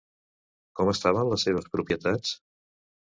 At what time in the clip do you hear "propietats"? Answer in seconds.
1.77-2.33